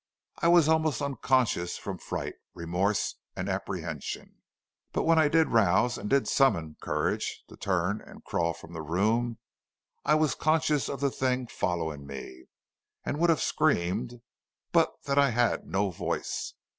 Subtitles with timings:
[0.39, 4.41] I was almost unconscious from fright, remorse, and apprehension.
[4.93, 8.81] But when I did rouse and did summon courage to turn and crawl from the
[8.81, 9.37] room,
[10.03, 12.45] I was conscious of the thing following me,
[13.05, 14.21] and would have screamed,
[14.71, 16.55] but that I had no voice.